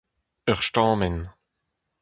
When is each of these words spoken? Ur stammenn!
Ur 0.49 0.59
stammenn! 0.65 1.17